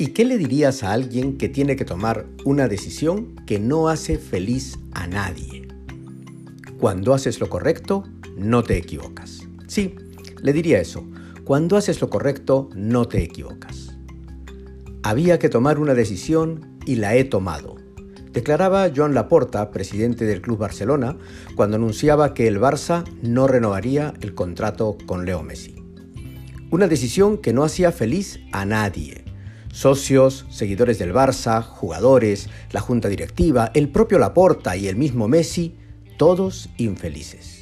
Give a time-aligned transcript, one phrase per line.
[0.00, 4.16] ¿Y qué le dirías a alguien que tiene que tomar una decisión que no hace
[4.16, 5.68] feliz a nadie?
[6.78, 9.46] Cuando haces lo correcto, no te equivocas.
[9.66, 9.96] Sí,
[10.40, 11.06] le diría eso.
[11.44, 13.94] Cuando haces lo correcto, no te equivocas.
[15.02, 17.76] Había que tomar una decisión y la he tomado.
[18.32, 21.18] Declaraba Joan Laporta, presidente del Club Barcelona,
[21.56, 25.74] cuando anunciaba que el Barça no renovaría el contrato con Leo Messi.
[26.70, 29.29] Una decisión que no hacía feliz a nadie.
[29.72, 35.76] Socios, seguidores del Barça, jugadores, la junta directiva, el propio Laporta y el mismo Messi,
[36.16, 37.60] todos infelices.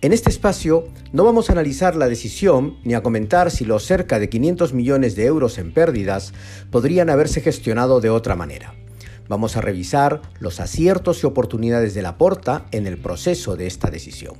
[0.00, 4.20] En este espacio no vamos a analizar la decisión ni a comentar si los cerca
[4.20, 6.32] de 500 millones de euros en pérdidas
[6.70, 8.74] podrían haberse gestionado de otra manera.
[9.28, 13.90] Vamos a revisar los aciertos y oportunidades de la porta en el proceso de esta
[13.90, 14.36] decisión.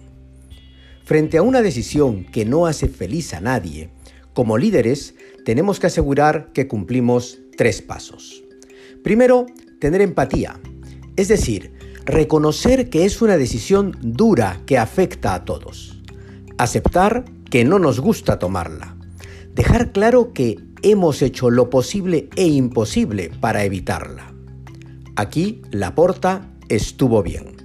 [1.05, 3.91] Frente a una decisión que no hace feliz a nadie,
[4.39, 8.45] como líderes tenemos que asegurar que cumplimos tres pasos.
[9.03, 9.47] Primero,
[9.81, 10.61] tener empatía,
[11.17, 11.73] es decir,
[12.05, 16.01] reconocer que es una decisión dura que afecta a todos.
[16.57, 18.97] Aceptar que no nos gusta tomarla.
[19.57, 24.33] Dejar claro que hemos hecho lo posible e imposible para evitarla.
[25.17, 27.57] Aquí Laporta estuvo bien.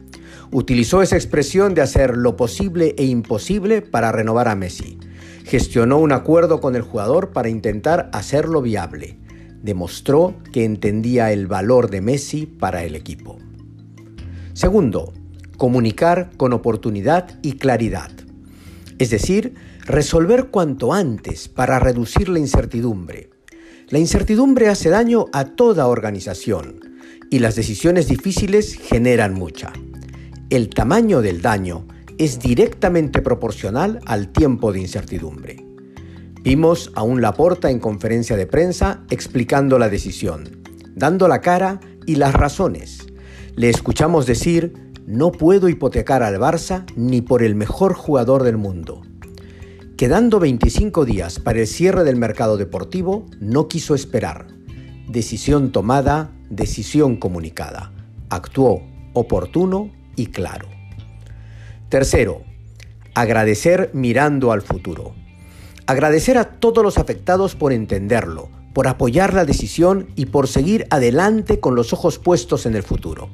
[0.50, 4.98] Utilizó esa expresión de hacer lo posible e imposible para renovar a Messi.
[5.44, 9.18] Gestionó un acuerdo con el jugador para intentar hacerlo viable.
[9.62, 13.38] Demostró que entendía el valor de Messi para el equipo.
[14.54, 15.14] Segundo,
[15.58, 18.12] comunicar con oportunidad y claridad.
[19.00, 19.56] Es decir,
[19.86, 23.30] resolver cuanto antes para reducir la incertidumbre.
[23.90, 26.80] La incertidumbre hace daño a toda organización
[27.30, 29.74] y las decisiones difíciles generan mucha.
[30.50, 35.66] El tamaño del daño es directamente proporcional al tiempo de incertidumbre.
[36.42, 40.62] Vimos a un Laporta en conferencia de prensa explicando la decisión,
[40.96, 43.08] dando la cara y las razones
[43.56, 44.74] le escuchamos decir,
[45.06, 49.02] no puedo hipotecar al Barça ni por el mejor jugador del mundo.
[49.96, 54.48] Quedando 25 días para el cierre del mercado deportivo, no quiso esperar.
[55.08, 57.92] Decisión tomada, decisión comunicada.
[58.30, 58.82] Actuó
[59.14, 60.68] oportuno y claro.
[61.94, 62.42] Tercero,
[63.14, 65.14] agradecer mirando al futuro.
[65.86, 71.60] Agradecer a todos los afectados por entenderlo, por apoyar la decisión y por seguir adelante
[71.60, 73.30] con los ojos puestos en el futuro.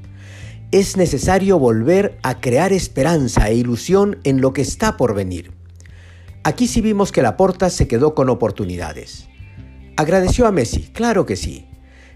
[0.73, 5.53] Es necesario volver a crear esperanza e ilusión en lo que está por venir.
[6.43, 9.29] Aquí sí vimos que Laporta se quedó con oportunidades.
[9.95, 11.69] Agradeció a Messi, claro que sí,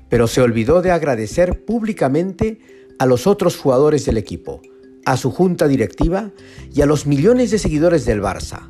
[0.09, 2.59] pero se olvidó de agradecer públicamente
[2.99, 4.61] a los otros jugadores del equipo,
[5.05, 6.31] a su junta directiva
[6.73, 8.69] y a los millones de seguidores del Barça.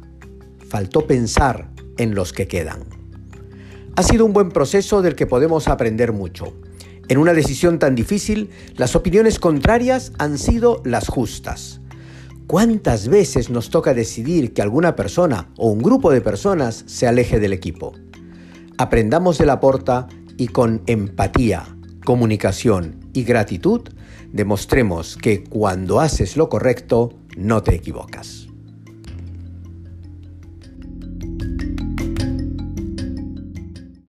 [0.67, 2.83] Faltó pensar en los que quedan.
[3.95, 6.53] Ha sido un buen proceso del que podemos aprender mucho.
[7.09, 11.81] En una decisión tan difícil, las opiniones contrarias han sido las justas.
[12.47, 17.39] ¿Cuántas veces nos toca decidir que alguna persona o un grupo de personas se aleje
[17.39, 17.93] del equipo?
[18.77, 20.07] Aprendamos de la porta
[20.37, 21.63] y con empatía,
[22.03, 23.81] comunicación y gratitud
[24.33, 28.49] demostremos que cuando haces lo correcto no te equivocas.